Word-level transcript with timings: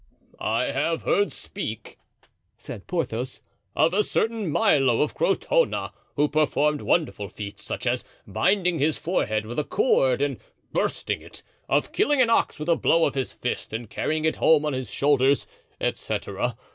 "I 0.39 0.71
have 0.71 1.03
heard 1.03 1.31
speak," 1.31 1.99
said 2.57 2.87
Porthos, 2.87 3.39
"of 3.75 3.93
a 3.93 4.01
certain 4.01 4.49
Milo 4.51 4.99
of 5.01 5.13
Crotona, 5.13 5.91
who 6.15 6.27
performed 6.27 6.81
wonderful 6.81 7.29
feats, 7.29 7.61
such 7.63 7.85
as 7.85 8.03
binding 8.25 8.79
his 8.79 8.97
forehead 8.97 9.45
with 9.45 9.59
a 9.59 9.63
cord 9.63 10.19
and 10.19 10.39
bursting 10.73 11.21
it—of 11.21 11.91
killing 11.91 12.19
an 12.19 12.31
ox 12.31 12.57
with 12.57 12.69
a 12.69 12.75
blow 12.75 13.05
of 13.05 13.13
his 13.13 13.31
fist 13.31 13.73
and 13.73 13.91
carrying 13.91 14.25
it 14.25 14.37
home 14.37 14.65
on 14.65 14.73
his 14.73 14.89
shoulders, 14.89 15.45
et 15.79 15.97
cetera. 15.97 16.57